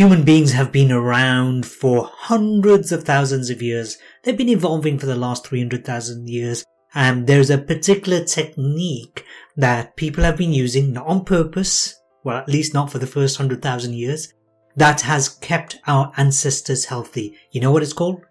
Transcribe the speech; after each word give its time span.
Human 0.00 0.22
beings 0.22 0.52
have 0.52 0.72
been 0.72 0.90
around 0.90 1.66
for 1.66 2.08
hundreds 2.10 2.90
of 2.90 3.04
thousands 3.04 3.50
of 3.50 3.60
years. 3.60 3.98
They've 4.22 4.34
been 4.34 4.48
evolving 4.48 4.98
for 4.98 5.04
the 5.04 5.14
last 5.14 5.46
300,000 5.46 6.26
years. 6.26 6.64
And 6.94 7.26
there's 7.26 7.50
a 7.50 7.58
particular 7.58 8.24
technique 8.24 9.26
that 9.58 9.96
people 9.96 10.24
have 10.24 10.38
been 10.38 10.54
using, 10.54 10.94
not 10.94 11.06
on 11.06 11.26
purpose, 11.26 12.00
well, 12.24 12.38
at 12.38 12.48
least 12.48 12.72
not 12.72 12.90
for 12.90 12.98
the 12.98 13.06
first 13.06 13.38
100,000 13.38 13.92
years, 13.92 14.32
that 14.74 15.02
has 15.02 15.28
kept 15.28 15.78
our 15.86 16.14
ancestors 16.16 16.86
healthy. 16.86 17.36
You 17.50 17.60
know 17.60 17.70
what 17.70 17.82
it's 17.82 17.92
called? 17.92 18.22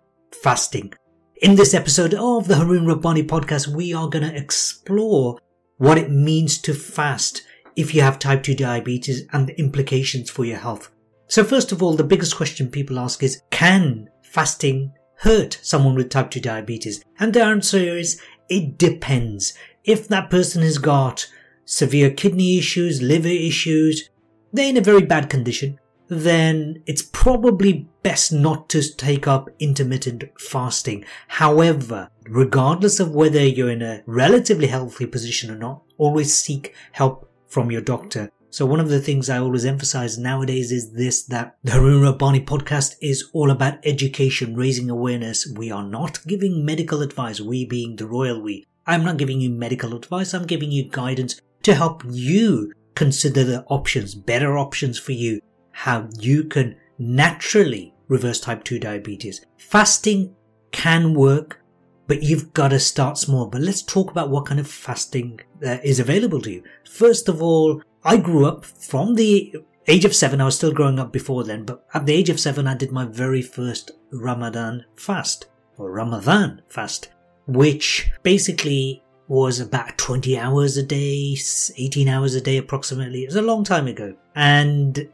Fasting. 0.41 0.95
In 1.43 1.53
this 1.53 1.75
episode 1.75 2.15
of 2.15 2.47
the 2.47 2.55
Haroon 2.55 2.87
Rabbani 2.87 3.21
podcast, 3.21 3.67
we 3.67 3.93
are 3.93 4.09
going 4.09 4.27
to 4.27 4.35
explore 4.35 5.37
what 5.77 5.99
it 5.99 6.09
means 6.09 6.57
to 6.63 6.73
fast 6.73 7.43
if 7.75 7.93
you 7.93 8.01
have 8.01 8.17
type 8.17 8.41
2 8.41 8.55
diabetes 8.55 9.27
and 9.33 9.45
the 9.45 9.59
implications 9.59 10.31
for 10.31 10.45
your 10.45 10.57
health. 10.57 10.89
So 11.29 11.43
first 11.43 11.71
of 11.71 11.83
all, 11.83 11.93
the 11.93 12.03
biggest 12.03 12.35
question 12.35 12.69
people 12.69 12.97
ask 12.97 13.21
is, 13.21 13.43
can 13.51 14.09
fasting 14.23 14.93
hurt 15.17 15.59
someone 15.61 15.93
with 15.93 16.09
type 16.09 16.31
2 16.31 16.39
diabetes? 16.39 17.03
And 17.19 17.33
the 17.33 17.43
answer 17.43 17.77
is, 17.77 18.19
it 18.49 18.79
depends. 18.79 19.53
If 19.83 20.07
that 20.07 20.31
person 20.31 20.63
has 20.63 20.79
got 20.79 21.27
severe 21.65 22.09
kidney 22.09 22.57
issues, 22.57 23.03
liver 23.03 23.27
issues, 23.27 24.09
they're 24.51 24.69
in 24.69 24.77
a 24.77 24.81
very 24.81 25.03
bad 25.03 25.29
condition, 25.29 25.79
then 26.07 26.81
it's 26.87 27.03
probably 27.03 27.87
best 28.01 28.33
not 28.33 28.67
to 28.69 28.81
take 28.95 29.27
up 29.27 29.51
intermittent 29.59 30.23
fasting. 30.39 31.05
However, 31.27 32.09
regardless 32.27 32.99
of 32.99 33.13
whether 33.13 33.45
you're 33.45 33.69
in 33.69 33.83
a 33.83 34.01
relatively 34.07 34.65
healthy 34.65 35.05
position 35.05 35.51
or 35.51 35.57
not, 35.57 35.83
always 35.99 36.33
seek 36.33 36.73
help 36.93 37.29
from 37.47 37.69
your 37.69 37.81
doctor. 37.81 38.31
So 38.51 38.65
one 38.65 38.79
of 38.79 38.89
the 38.89 38.99
things 38.99 39.29
I 39.29 39.37
always 39.37 39.63
emphasize 39.63 40.17
nowadays 40.17 40.71
is 40.71 40.91
this, 40.93 41.23
that 41.25 41.55
the 41.63 41.73
Haroon 41.73 42.01
Rabbani 42.01 42.43
podcast 42.43 42.95
is 42.99 43.29
all 43.31 43.51
about 43.51 43.77
education, 43.85 44.55
raising 44.55 44.89
awareness. 44.89 45.47
We 45.55 45.69
are 45.69 45.83
not 45.83 46.25
giving 46.25 46.65
medical 46.65 47.03
advice, 47.03 47.39
we 47.39 47.65
being 47.65 47.95
the 47.95 48.07
royal 48.07 48.41
we. 48.41 48.65
I'm 48.87 49.03
not 49.03 49.17
giving 49.17 49.39
you 49.39 49.51
medical 49.51 49.95
advice, 49.95 50.33
I'm 50.33 50.47
giving 50.47 50.71
you 50.71 50.89
guidance 50.89 51.39
to 51.61 51.75
help 51.75 52.01
you 52.09 52.73
consider 52.95 53.43
the 53.43 53.63
options, 53.65 54.15
better 54.15 54.57
options 54.57 54.97
for 54.97 55.11
you, 55.11 55.39
how 55.71 56.09
you 56.19 56.45
can 56.45 56.75
naturally 56.97 57.93
reverse 58.07 58.39
type 58.41 58.63
2 58.63 58.79
diabetes. 58.79 59.45
Fasting 59.59 60.35
can 60.71 61.13
work, 61.13 61.61
but 62.09 62.23
you've 62.23 62.53
got 62.53 62.69
to 62.69 62.79
start 62.79 63.19
small. 63.19 63.45
But 63.45 63.61
let's 63.61 63.83
talk 63.83 64.09
about 64.09 64.31
what 64.31 64.47
kind 64.47 64.59
of 64.59 64.67
fasting 64.67 65.39
uh, 65.63 65.77
is 65.83 65.99
available 65.99 66.41
to 66.41 66.51
you. 66.51 66.63
First 66.89 67.29
of 67.29 67.41
all, 67.41 67.83
I 68.03 68.17
grew 68.17 68.47
up 68.47 68.65
from 68.65 69.13
the 69.13 69.55
age 69.87 70.05
of 70.05 70.15
seven. 70.15 70.41
I 70.41 70.45
was 70.45 70.55
still 70.55 70.73
growing 70.73 70.99
up 70.99 71.13
before 71.13 71.43
then, 71.43 71.65
but 71.65 71.85
at 71.93 72.07
the 72.07 72.13
age 72.13 72.29
of 72.29 72.39
seven, 72.39 72.65
I 72.65 72.73
did 72.73 72.91
my 72.91 73.05
very 73.05 73.43
first 73.43 73.91
Ramadan 74.11 74.85
fast 74.95 75.45
or 75.77 75.91
Ramadan 75.91 76.63
fast, 76.67 77.09
which 77.45 78.09
basically 78.23 79.03
was 79.27 79.59
about 79.59 79.95
20 79.99 80.35
hours 80.35 80.77
a 80.77 80.83
day, 80.83 81.37
18 81.77 82.07
hours 82.07 82.33
a 82.33 82.41
day 82.41 82.57
approximately. 82.57 83.21
It 83.21 83.27
was 83.27 83.35
a 83.35 83.43
long 83.43 83.63
time 83.63 83.85
ago. 83.85 84.15
And 84.33 85.07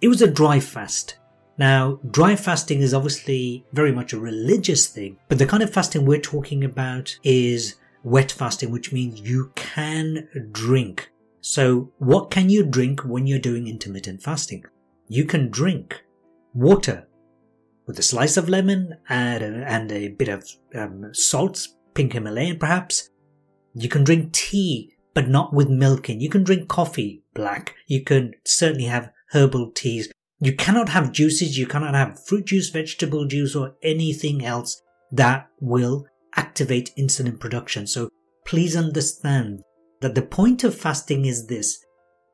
it 0.00 0.06
was 0.06 0.22
a 0.22 0.30
dry 0.30 0.60
fast. 0.60 1.17
Now, 1.58 1.98
dry 2.08 2.36
fasting 2.36 2.80
is 2.80 2.94
obviously 2.94 3.66
very 3.72 3.92
much 3.92 4.12
a 4.12 4.20
religious 4.20 4.86
thing, 4.86 5.18
but 5.28 5.38
the 5.38 5.46
kind 5.46 5.62
of 5.62 5.72
fasting 5.72 6.06
we're 6.06 6.20
talking 6.20 6.62
about 6.62 7.18
is 7.24 7.74
wet 8.04 8.30
fasting, 8.30 8.70
which 8.70 8.92
means 8.92 9.20
you 9.20 9.50
can 9.56 10.28
drink 10.52 11.10
so 11.40 11.92
what 11.98 12.30
can 12.30 12.50
you 12.50 12.62
drink 12.64 13.00
when 13.04 13.26
you're 13.26 13.38
doing 13.38 13.66
intermittent 13.66 14.22
fasting? 14.22 14.64
You 15.08 15.24
can 15.24 15.48
drink 15.48 16.04
water 16.52 17.06
with 17.86 17.98
a 17.98 18.02
slice 18.02 18.36
of 18.36 18.48
lemon 18.48 18.96
and 19.08 19.42
a, 19.42 19.70
and 19.70 19.90
a 19.90 20.08
bit 20.08 20.28
of 20.28 20.46
um, 20.74 21.08
salt, 21.14 21.66
pink 21.94 22.12
Himalayan 22.12 22.58
perhaps. 22.58 23.08
You 23.74 23.88
can 23.88 24.04
drink 24.04 24.32
tea, 24.32 24.94
but 25.14 25.28
not 25.28 25.54
with 25.54 25.70
milk 25.70 26.10
in. 26.10 26.20
You 26.20 26.28
can 26.28 26.44
drink 26.44 26.68
coffee, 26.68 27.22
black. 27.34 27.74
You 27.86 28.02
can 28.02 28.34
certainly 28.44 28.84
have 28.84 29.10
herbal 29.30 29.70
teas. 29.70 30.10
You 30.40 30.54
cannot 30.54 30.88
have 30.90 31.12
juices. 31.12 31.58
You 31.58 31.66
cannot 31.66 31.94
have 31.94 32.24
fruit 32.24 32.46
juice, 32.46 32.70
vegetable 32.70 33.26
juice, 33.26 33.56
or 33.56 33.74
anything 33.82 34.44
else 34.44 34.80
that 35.10 35.48
will 35.60 36.06
activate 36.36 36.92
insulin 36.96 37.38
production. 37.38 37.86
So 37.86 38.08
please 38.46 38.76
understand 38.76 39.62
that 40.00 40.14
the 40.14 40.22
point 40.22 40.62
of 40.64 40.74
fasting 40.74 41.24
is 41.24 41.46
this. 41.46 41.84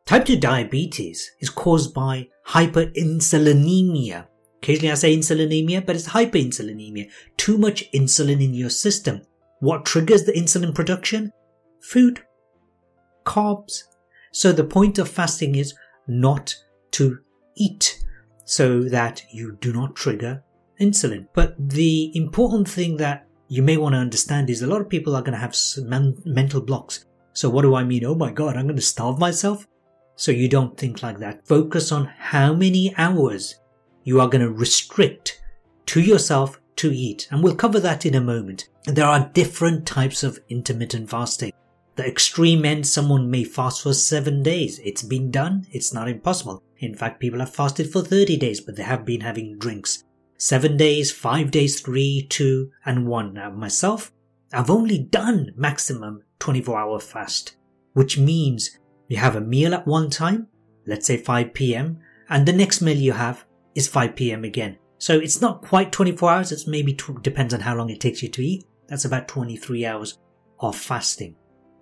Type 0.06 0.26
2 0.26 0.36
diabetes 0.36 1.30
is 1.40 1.48
caused 1.48 1.94
by 1.94 2.28
hyperinsulinemia. 2.48 4.26
Occasionally 4.58 4.92
I 4.92 4.94
say 4.94 5.16
insulinemia, 5.16 5.86
but 5.86 5.96
it's 5.96 6.08
hyperinsulinemia. 6.08 7.10
Too 7.38 7.56
much 7.56 7.90
insulin 7.92 8.44
in 8.44 8.52
your 8.52 8.70
system. 8.70 9.22
What 9.60 9.86
triggers 9.86 10.24
the 10.24 10.32
insulin 10.32 10.74
production? 10.74 11.32
Food. 11.80 12.22
Carbs. 13.24 13.84
So 14.32 14.52
the 14.52 14.64
point 14.64 14.98
of 14.98 15.08
fasting 15.08 15.54
is 15.54 15.74
not 16.06 16.54
to 16.92 17.20
eat 17.56 18.04
so 18.44 18.82
that 18.82 19.22
you 19.30 19.56
do 19.60 19.72
not 19.72 19.94
trigger 19.94 20.42
insulin. 20.80 21.26
But 21.32 21.56
the 21.58 22.12
important 22.16 22.68
thing 22.68 22.96
that 22.98 23.26
you 23.48 23.62
may 23.62 23.76
want 23.76 23.94
to 23.94 23.98
understand 23.98 24.50
is 24.50 24.62
a 24.62 24.66
lot 24.66 24.80
of 24.80 24.88
people 24.88 25.14
are 25.14 25.22
going 25.22 25.34
to 25.34 25.38
have 25.38 25.56
mental 26.24 26.60
blocks. 26.60 27.04
So 27.32 27.48
what 27.50 27.62
do 27.62 27.74
I 27.74 27.84
mean? 27.84 28.04
Oh 28.04 28.14
my 28.14 28.30
god, 28.30 28.56
I'm 28.56 28.66
going 28.66 28.76
to 28.76 28.82
starve 28.82 29.18
myself? 29.18 29.66
So 30.16 30.32
you 30.32 30.48
don't 30.48 30.76
think 30.76 31.02
like 31.02 31.18
that. 31.18 31.46
Focus 31.46 31.90
on 31.90 32.06
how 32.06 32.54
many 32.54 32.94
hours 32.96 33.56
you 34.04 34.20
are 34.20 34.28
going 34.28 34.44
to 34.44 34.50
restrict 34.50 35.42
to 35.86 36.00
yourself 36.00 36.60
to 36.76 36.92
eat. 36.92 37.28
And 37.30 37.42
we'll 37.42 37.56
cover 37.56 37.80
that 37.80 38.06
in 38.06 38.14
a 38.14 38.20
moment. 38.20 38.68
There 38.84 39.06
are 39.06 39.30
different 39.32 39.86
types 39.86 40.22
of 40.22 40.38
intermittent 40.48 41.10
fasting. 41.10 41.52
The 41.96 42.06
extreme 42.06 42.64
end, 42.64 42.86
someone 42.86 43.30
may 43.30 43.44
fast 43.44 43.82
for 43.82 43.94
seven 43.94 44.42
days. 44.42 44.80
It's 44.80 45.02
been 45.02 45.30
done. 45.30 45.66
It's 45.70 45.94
not 45.94 46.08
impossible. 46.08 46.63
In 46.78 46.94
fact, 46.94 47.20
people 47.20 47.40
have 47.40 47.54
fasted 47.54 47.90
for 47.90 48.02
30 48.02 48.36
days, 48.36 48.60
but 48.60 48.76
they 48.76 48.82
have 48.82 49.04
been 49.04 49.20
having 49.20 49.58
drinks. 49.58 50.04
Seven 50.36 50.76
days, 50.76 51.12
five 51.12 51.50
days, 51.50 51.80
three, 51.80 52.26
two, 52.28 52.70
and 52.84 53.06
one. 53.06 53.34
Now, 53.34 53.50
myself, 53.50 54.12
I've 54.52 54.70
only 54.70 54.98
done 54.98 55.52
maximum 55.56 56.22
24 56.38 56.78
hour 56.78 57.00
fast, 57.00 57.56
which 57.92 58.18
means 58.18 58.78
you 59.08 59.16
have 59.16 59.36
a 59.36 59.40
meal 59.40 59.74
at 59.74 59.86
one 59.86 60.10
time, 60.10 60.48
let's 60.86 61.06
say 61.06 61.16
5 61.16 61.54
p.m., 61.54 62.00
and 62.28 62.46
the 62.46 62.52
next 62.52 62.80
meal 62.80 62.96
you 62.96 63.12
have 63.12 63.44
is 63.74 63.88
5 63.88 64.16
p.m. 64.16 64.44
again. 64.44 64.78
So 64.98 65.18
it's 65.18 65.40
not 65.40 65.62
quite 65.62 65.92
24 65.92 66.30
hours, 66.30 66.52
it's 66.52 66.66
maybe 66.66 66.94
tw- 66.94 67.22
depends 67.22 67.54
on 67.54 67.60
how 67.60 67.74
long 67.74 67.90
it 67.90 68.00
takes 68.00 68.22
you 68.22 68.28
to 68.30 68.44
eat. 68.44 68.64
That's 68.88 69.04
about 69.04 69.28
23 69.28 69.86
hours 69.86 70.18
of 70.60 70.76
fasting. 70.76 71.36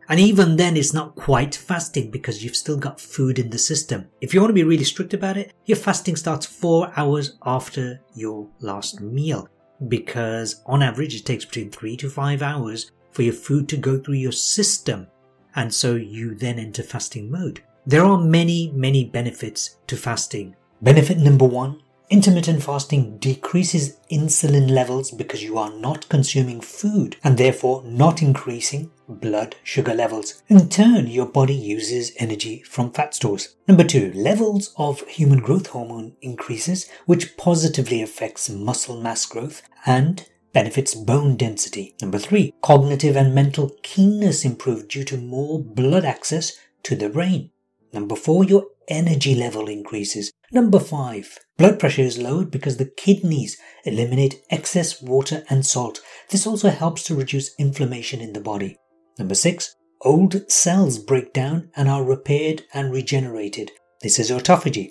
And 0.09 0.19
even 0.21 0.57
then, 0.57 0.77
it's 0.77 0.93
not 0.93 1.15
quite 1.15 1.55
fasting 1.55 2.11
because 2.11 2.43
you've 2.43 2.57
still 2.57 2.77
got 2.77 3.01
food 3.01 3.39
in 3.39 3.51
the 3.51 3.59
system. 3.59 4.09
If 4.21 4.35
you 4.35 4.41
want 4.41 4.51
to 4.51 4.55
be 4.55 4.65
really 4.65 4.85
strict 4.85 5.15
about 5.15 5.37
it, 5.37 5.53
your 5.65 5.77
fasting 5.77 6.17
starts 6.17 6.45
four 6.45 6.93
hours 6.97 7.39
after 7.45 8.01
your 8.15 8.49
last 8.61 9.01
meal 9.01 9.49
because 9.89 10.63
on 10.67 10.83
average 10.83 11.15
it 11.15 11.25
takes 11.25 11.45
between 11.45 11.71
three 11.71 11.97
to 11.97 12.09
five 12.09 12.43
hours 12.43 12.91
for 13.11 13.23
your 13.23 13.33
food 13.33 13.69
to 13.69 13.77
go 13.77 13.99
through 13.99 14.15
your 14.15 14.33
system, 14.33 15.07
and 15.55 15.73
so 15.73 15.95
you 15.95 16.35
then 16.35 16.59
enter 16.59 16.83
fasting 16.83 17.31
mode. 17.31 17.63
There 17.87 18.05
are 18.05 18.19
many, 18.19 18.71
many 18.75 19.05
benefits 19.05 19.77
to 19.89 19.97
fasting. 19.97 20.57
Benefit 20.81 21.19
number 21.19 21.45
one 21.45 21.81
intermittent 22.11 22.63
fasting 22.63 23.17
decreases 23.17 23.97
insulin 24.11 24.71
levels 24.71 25.11
because 25.11 25.43
you 25.43 25.57
are 25.57 25.73
not 25.73 26.07
consuming 26.11 26.61
food 26.61 27.17
and 27.25 27.39
therefore 27.39 27.83
not 27.85 28.21
increasing 28.21 28.91
blood 29.13 29.57
sugar 29.63 29.95
levels. 29.95 30.43
In 30.49 30.69
turn, 30.69 31.07
your 31.07 31.27
body 31.27 31.55
uses 31.55 32.13
energy 32.19 32.63
from 32.63 32.93
fat 32.93 33.15
stores. 33.15 33.55
Number 33.69 33.85
two, 33.85 34.13
levels 34.15 34.73
of 34.77 35.07
human 35.09 35.41
growth 35.41 35.69
hormone 35.69 36.17
increases, 36.21 36.89
which 37.07 37.37
positively 37.37 38.03
affects 38.03 38.51
muscle 38.51 39.01
mass 39.01 39.27
growth 39.27 39.63
and 39.87 40.27
benefits 40.53 40.95
bone 40.95 41.37
density. 41.37 41.95
Number 42.01 42.19
three, 42.19 42.55
cognitive 42.63 43.17
and 43.17 43.35
mental 43.35 43.73
keenness 43.83 44.45
improve 44.45 44.89
due 44.89 45.05
to 45.05 45.17
more 45.17 45.63
blood 45.63 46.05
access 46.05 46.53
to 46.85 46.97
the 46.97 47.09
brain. 47.09 47.51
Number 47.93 48.17
four, 48.17 48.45
your 48.45 48.67
energy 48.89 49.35
level 49.35 49.69
increases. 49.69 50.33
Number 50.51 50.79
five, 50.79 51.39
blood 51.57 51.79
pressure 51.79 52.03
is 52.03 52.19
lowered 52.19 52.51
because 52.51 52.77
the 52.77 52.93
kidneys 52.97 53.57
eliminate 53.85 54.43
excess 54.51 55.01
water 55.01 55.45
and 55.49 55.65
salt. 55.65 56.01
This 56.29 56.47
also 56.47 56.71
helps 56.71 57.03
to 57.05 57.15
reduce 57.15 57.55
inflammation 57.57 58.21
in 58.21 58.33
the 58.33 58.41
body. 58.41 58.77
Number 59.19 59.35
six, 59.35 59.77
old 60.01 60.51
cells 60.51 60.99
break 60.99 61.33
down 61.33 61.71
and 61.77 61.89
are 61.89 62.05
repaired 62.05 62.63
and 62.73 62.93
regenerated. 62.93 63.71
This 64.01 64.19
is 64.19 64.31
autophagy. 64.31 64.91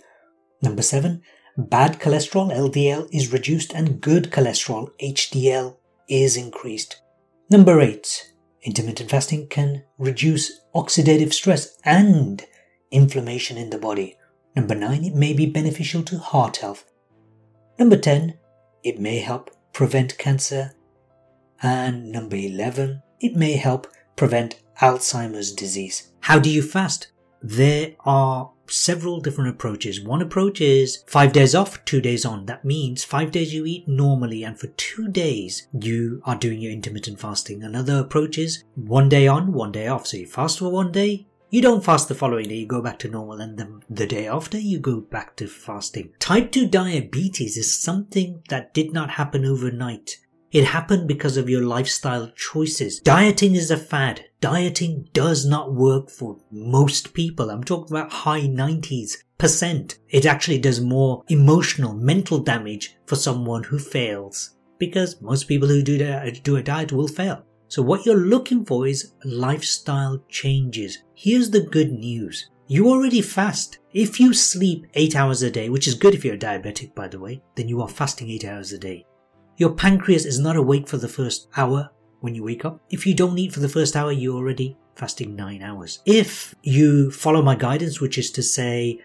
Number 0.61 0.81
seven, 0.81 1.21
bad 1.57 1.99
cholesterol 1.99 2.53
LDL 2.55 3.09
is 3.11 3.33
reduced 3.33 3.73
and 3.73 3.99
good 3.99 4.31
cholesterol 4.31 4.89
HDL 5.01 5.75
is 6.07 6.37
increased. 6.37 7.01
Number 7.49 7.81
8. 7.81 8.33
Intermittent 8.63 9.09
fasting 9.09 9.47
can 9.47 9.83
reduce 9.97 10.61
oxidative 10.75 11.33
stress 11.33 11.77
and 11.83 12.45
inflammation 12.91 13.57
in 13.57 13.71
the 13.71 13.77
body. 13.77 14.17
Number 14.55 14.75
9, 14.75 15.03
it 15.03 15.15
may 15.15 15.33
be 15.33 15.45
beneficial 15.45 16.03
to 16.03 16.19
heart 16.19 16.57
health. 16.57 16.85
Number 17.79 17.97
10, 17.97 18.37
it 18.83 18.99
may 18.99 19.19
help 19.19 19.49
prevent 19.73 20.17
cancer. 20.17 20.73
And 21.63 22.11
number 22.11 22.35
11, 22.35 23.01
it 23.19 23.35
may 23.35 23.53
help 23.53 23.87
prevent 24.21 24.61
Alzheimer's 24.81 25.51
disease. 25.51 26.11
How 26.19 26.37
do 26.37 26.47
you 26.47 26.61
fast? 26.61 27.07
There 27.41 27.95
are 28.05 28.51
several 28.67 29.19
different 29.19 29.49
approaches. 29.49 29.99
One 29.99 30.21
approach 30.21 30.61
is 30.61 31.03
five 31.07 31.33
days 31.33 31.55
off, 31.55 31.83
two 31.85 32.01
days 32.01 32.23
on. 32.23 32.45
That 32.45 32.63
means 32.63 33.03
five 33.03 33.31
days 33.31 33.51
you 33.51 33.65
eat 33.65 33.87
normally 33.87 34.43
and 34.43 34.59
for 34.59 34.67
two 34.67 35.07
days 35.07 35.67
you 35.73 36.21
are 36.23 36.35
doing 36.35 36.61
your 36.61 36.71
intermittent 36.71 37.19
fasting. 37.19 37.63
Another 37.63 37.97
approach 37.97 38.37
is 38.37 38.63
one 38.75 39.09
day 39.09 39.25
on, 39.25 39.53
one 39.53 39.71
day 39.71 39.87
off. 39.87 40.05
So 40.05 40.17
you 40.17 40.27
fast 40.27 40.59
for 40.59 40.69
one 40.69 40.91
day, 40.91 41.25
you 41.49 41.63
don't 41.63 41.83
fast 41.83 42.07
the 42.07 42.13
following 42.13 42.47
day, 42.47 42.57
you 42.57 42.67
go 42.67 42.79
back 42.83 42.99
to 42.99 43.09
normal, 43.09 43.41
and 43.41 43.57
then 43.57 43.81
the 43.89 44.05
day 44.05 44.27
after, 44.27 44.59
you 44.59 44.77
go 44.77 45.01
back 45.01 45.35
to 45.37 45.47
fasting. 45.47 46.13
Type 46.19 46.51
2 46.51 46.67
diabetes 46.67 47.57
is 47.57 47.75
something 47.75 48.43
that 48.49 48.73
did 48.73 48.93
not 48.93 49.09
happen 49.09 49.45
overnight. 49.45 50.19
It 50.51 50.65
happened 50.65 51.07
because 51.07 51.37
of 51.37 51.49
your 51.49 51.63
lifestyle 51.63 52.29
choices. 52.35 52.99
Dieting 52.99 53.55
is 53.55 53.71
a 53.71 53.77
fad. 53.77 54.25
Dieting 54.41 55.07
does 55.13 55.45
not 55.45 55.73
work 55.73 56.09
for 56.09 56.39
most 56.51 57.13
people. 57.13 57.49
I'm 57.49 57.63
talking 57.63 57.95
about 57.95 58.11
high 58.11 58.41
90s 58.41 59.23
percent. 59.37 59.97
It 60.09 60.25
actually 60.25 60.59
does 60.59 60.81
more 60.81 61.23
emotional, 61.29 61.93
mental 61.93 62.39
damage 62.39 62.97
for 63.05 63.15
someone 63.15 63.63
who 63.63 63.79
fails. 63.79 64.57
Because 64.77 65.21
most 65.21 65.47
people 65.47 65.69
who 65.69 65.81
do, 65.81 65.97
do 66.43 66.57
a 66.57 66.63
diet 66.63 66.91
will 66.91 67.07
fail. 67.07 67.45
So 67.69 67.81
what 67.81 68.05
you're 68.05 68.17
looking 68.17 68.65
for 68.65 68.85
is 68.85 69.13
lifestyle 69.23 70.21
changes. 70.27 70.97
Here's 71.15 71.49
the 71.49 71.61
good 71.61 71.93
news. 71.93 72.49
You 72.67 72.89
already 72.89 73.21
fast. 73.21 73.79
If 73.93 74.19
you 74.19 74.33
sleep 74.33 74.87
8 74.95 75.15
hours 75.15 75.43
a 75.43 75.51
day, 75.51 75.69
which 75.69 75.87
is 75.87 75.95
good 75.95 76.13
if 76.13 76.25
you're 76.25 76.37
diabetic 76.37 76.93
by 76.93 77.07
the 77.07 77.19
way, 77.19 77.41
then 77.55 77.69
you 77.69 77.81
are 77.81 77.87
fasting 77.87 78.29
8 78.29 78.45
hours 78.45 78.73
a 78.73 78.77
day. 78.77 79.05
Your 79.61 79.75
pancreas 79.75 80.25
is 80.25 80.39
not 80.39 80.55
awake 80.55 80.87
for 80.87 80.97
the 80.97 81.07
first 81.07 81.47
hour 81.55 81.91
when 82.21 82.33
you 82.33 82.43
wake 82.43 82.65
up. 82.65 82.81
If 82.89 83.05
you 83.05 83.13
don't 83.13 83.37
eat 83.37 83.53
for 83.53 83.59
the 83.59 83.69
first 83.69 83.95
hour, 83.95 84.11
you're 84.11 84.35
already 84.35 84.75
fasting 84.95 85.35
nine 85.35 85.61
hours. 85.61 85.99
If 86.03 86.55
you 86.63 87.11
follow 87.11 87.43
my 87.43 87.53
guidance, 87.53 88.01
which 88.01 88.17
is 88.17 88.31
to 88.31 88.41
say, 88.41 89.01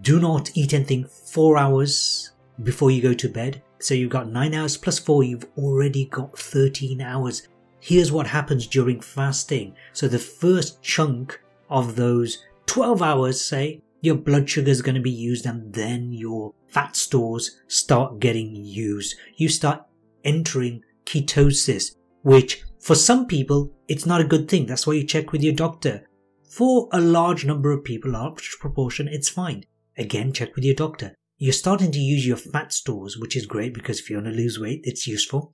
do 0.00 0.18
not 0.18 0.50
eat 0.56 0.74
anything 0.74 1.04
four 1.04 1.56
hours 1.56 2.32
before 2.64 2.90
you 2.90 3.00
go 3.02 3.14
to 3.14 3.28
bed. 3.28 3.62
So 3.78 3.94
you've 3.94 4.10
got 4.10 4.32
nine 4.32 4.52
hours 4.52 4.76
plus 4.76 4.98
four, 4.98 5.22
you've 5.22 5.46
already 5.56 6.06
got 6.06 6.36
13 6.36 7.00
hours. 7.00 7.46
Here's 7.78 8.10
what 8.10 8.26
happens 8.26 8.66
during 8.66 9.00
fasting. 9.00 9.76
So 9.92 10.08
the 10.08 10.18
first 10.18 10.82
chunk 10.82 11.40
of 11.70 11.94
those 11.94 12.44
12 12.66 13.00
hours, 13.00 13.40
say, 13.40 13.80
your 14.04 14.16
blood 14.16 14.48
sugar 14.48 14.70
is 14.70 14.82
going 14.82 14.94
to 14.94 15.00
be 15.00 15.10
used 15.10 15.46
and 15.46 15.72
then 15.72 16.12
your 16.12 16.54
fat 16.68 16.96
stores 16.96 17.60
start 17.68 18.20
getting 18.20 18.54
used. 18.54 19.14
You 19.36 19.48
start 19.48 19.84
entering 20.24 20.82
ketosis, 21.04 21.96
which 22.22 22.64
for 22.80 22.94
some 22.94 23.26
people, 23.26 23.72
it's 23.88 24.06
not 24.06 24.20
a 24.20 24.26
good 24.26 24.48
thing. 24.48 24.66
That's 24.66 24.86
why 24.86 24.94
you 24.94 25.04
check 25.04 25.32
with 25.32 25.42
your 25.42 25.54
doctor. 25.54 26.06
For 26.48 26.88
a 26.92 27.00
large 27.00 27.44
number 27.44 27.72
of 27.72 27.82
people, 27.82 28.12
large 28.12 28.56
proportion, 28.60 29.08
it's 29.08 29.28
fine. 29.28 29.64
Again, 29.96 30.32
check 30.32 30.54
with 30.54 30.64
your 30.64 30.74
doctor. 30.74 31.14
You're 31.38 31.52
starting 31.52 31.90
to 31.92 31.98
use 31.98 32.26
your 32.26 32.36
fat 32.36 32.72
stores, 32.72 33.16
which 33.18 33.36
is 33.36 33.46
great 33.46 33.74
because 33.74 34.00
if 34.00 34.10
you 34.10 34.16
want 34.16 34.26
to 34.26 34.32
lose 34.32 34.60
weight, 34.60 34.82
it's 34.84 35.06
useful. 35.06 35.52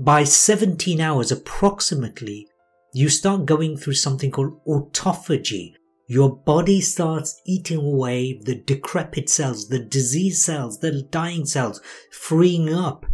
By 0.00 0.24
17 0.24 1.00
hours 1.00 1.32
approximately, 1.32 2.46
you 2.94 3.08
start 3.08 3.44
going 3.44 3.76
through 3.76 3.94
something 3.94 4.30
called 4.30 4.64
autophagy, 4.64 5.74
your 6.10 6.34
body 6.34 6.80
starts 6.80 7.40
eating 7.44 7.76
away 7.76 8.40
the 8.42 8.54
decrepit 8.54 9.28
cells, 9.28 9.68
the 9.68 9.78
disease 9.78 10.42
cells, 10.42 10.78
the 10.78 11.02
dying 11.02 11.44
cells, 11.44 11.82
freeing 12.10 12.72
up 12.72 13.04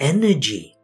energy, 0.00 0.74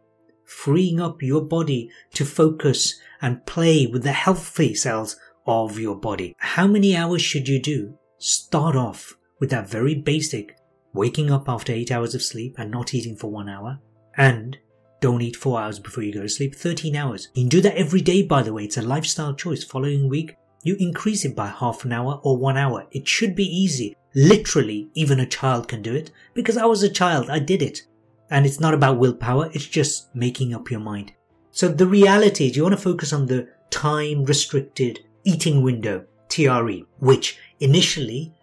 freeing 0.45 1.01
up 1.01 1.21
your 1.21 1.41
body 1.41 1.91
to 2.13 2.23
focus 2.23 2.97
and 3.21 3.45
play 3.45 3.85
with 3.85 4.03
the 4.03 4.13
healthy 4.13 4.73
cells 4.73 5.17
of 5.45 5.77
your 5.77 5.97
body. 5.97 6.33
How 6.37 6.67
many 6.67 6.95
hours 6.95 7.21
should 7.21 7.49
you 7.49 7.61
do? 7.61 7.97
Start 8.17 8.77
off 8.77 9.17
with 9.41 9.49
that 9.49 9.69
very 9.69 9.93
basic 9.93 10.55
waking 10.93 11.29
up 11.29 11.49
after 11.49 11.73
eight 11.73 11.91
hours 11.91 12.15
of 12.15 12.23
sleep 12.23 12.55
and 12.57 12.71
not 12.71 12.93
eating 12.93 13.17
for 13.17 13.29
one 13.29 13.49
hour 13.49 13.77
and 14.15 14.57
don't 15.01 15.21
eat 15.21 15.35
four 15.35 15.59
hours 15.59 15.79
before 15.79 16.03
you 16.03 16.13
go 16.13 16.21
to 16.21 16.29
sleep, 16.29 16.55
13 16.55 16.95
hours. 16.95 17.27
You 17.33 17.43
can 17.43 17.49
do 17.49 17.61
that 17.61 17.75
every 17.75 18.01
day, 18.01 18.23
by 18.23 18.41
the 18.41 18.53
way. 18.53 18.63
It's 18.63 18.77
a 18.77 18.81
lifestyle 18.81 19.35
choice. 19.35 19.65
Following 19.65 20.07
week, 20.07 20.35
you 20.63 20.75
increase 20.79 21.23
it 21.25 21.35
by 21.35 21.47
half 21.47 21.85
an 21.85 21.93
hour 21.93 22.19
or 22.23 22.37
one 22.37 22.57
hour. 22.57 22.85
It 22.91 23.07
should 23.07 23.35
be 23.35 23.45
easy. 23.45 23.95
Literally, 24.15 24.89
even 24.93 25.19
a 25.19 25.25
child 25.25 25.67
can 25.67 25.81
do 25.81 25.93
it. 25.93 26.11
Because 26.33 26.57
I 26.57 26.65
was 26.65 26.83
a 26.83 26.89
child, 26.89 27.29
I 27.29 27.39
did 27.39 27.61
it. 27.61 27.83
And 28.29 28.45
it's 28.45 28.59
not 28.59 28.73
about 28.73 28.97
willpower, 28.97 29.49
it's 29.53 29.65
just 29.65 30.13
making 30.15 30.53
up 30.53 30.69
your 30.69 30.79
mind. 30.79 31.13
So 31.51 31.69
the 31.69 31.87
reality 31.87 32.47
is 32.47 32.57
you 32.57 32.63
want 32.63 32.75
to 32.75 32.81
focus 32.81 33.13
on 33.13 33.25
the 33.25 33.47
time 33.69 34.25
restricted 34.25 34.99
eating 35.23 35.61
window, 35.61 36.05
TRE, 36.29 36.85
which 36.99 37.37
initially 37.59 38.33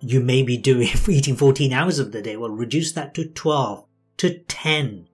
you 0.00 0.20
may 0.20 0.42
be 0.42 0.56
doing 0.56 0.88
eating 1.08 1.36
14 1.36 1.72
hours 1.72 1.98
of 1.98 2.12
the 2.12 2.22
day. 2.22 2.36
Well, 2.36 2.50
reduce 2.50 2.92
that 2.92 3.14
to 3.14 3.28
12, 3.28 3.84
to 4.18 4.38
10, 4.38 5.08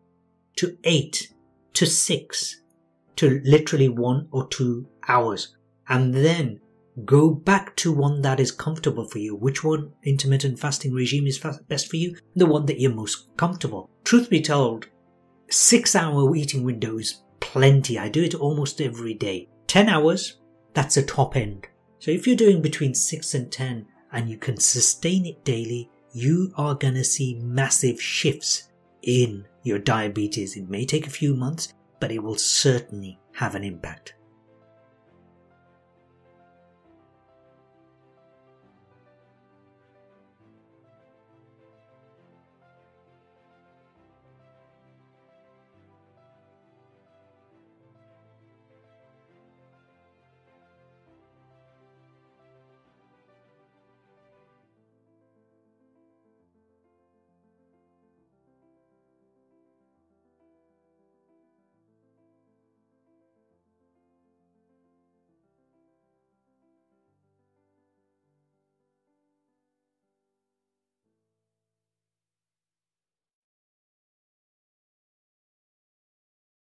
to 0.56 0.78
8, 0.84 1.32
to 1.75 1.86
6, 1.86 2.60
to 3.16 3.40
literally 3.44 3.88
one 3.88 4.28
or 4.31 4.46
two 4.48 4.86
hours 5.08 5.56
and 5.88 6.14
then 6.14 6.60
go 7.04 7.31
back 7.31 7.75
to 7.76 7.92
one 7.92 8.22
that 8.22 8.40
is 8.40 8.52
comfortable 8.52 9.04
for 9.04 9.19
you. 9.19 9.34
Which 9.34 9.64
one 9.64 9.92
intermittent 10.04 10.58
fasting 10.58 10.92
regime 10.92 11.26
is 11.26 11.38
best 11.69 11.90
for 11.90 11.96
you? 11.96 12.16
The 12.36 12.46
one 12.46 12.66
that 12.66 12.81
you're 12.81 12.94
most 12.94 13.36
comfortable. 13.36 13.90
Truth 14.04 14.31
be 14.31 14.40
told, 14.40 14.86
six 15.50 15.96
hour 15.96 16.34
eating 16.36 16.62
window 16.62 16.98
is 16.98 17.22
plenty. 17.40 17.98
I 17.98 18.08
do 18.08 18.22
it 18.22 18.34
almost 18.34 18.81
every 18.81 19.14
day. 19.14 19.48
10 19.66 19.88
hours, 19.88 20.38
that's 20.72 20.96
a 20.96 21.02
top 21.02 21.36
end. 21.36 21.66
So 21.98 22.10
if 22.10 22.26
you're 22.26 22.36
doing 22.36 22.62
between 22.62 22.94
6 22.94 23.34
and 23.34 23.50
10 23.50 23.86
and 24.12 24.28
you 24.28 24.36
can 24.36 24.58
sustain 24.58 25.26
it 25.26 25.44
daily, 25.44 25.90
you 26.12 26.52
are 26.56 26.75
going 26.75 26.94
to 26.94 27.04
see 27.04 27.40
massive 27.42 28.00
shifts 28.00 28.69
in 29.02 29.46
your 29.62 29.78
diabetes. 29.78 30.56
It 30.56 30.69
may 30.69 30.84
take 30.84 31.06
a 31.06 31.10
few 31.10 31.34
months, 31.34 31.72
but 31.98 32.12
it 32.12 32.22
will 32.22 32.36
certainly 32.36 33.19
have 33.32 33.54
an 33.54 33.64
impact. 33.64 34.14